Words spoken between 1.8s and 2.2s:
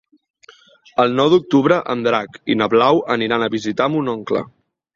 en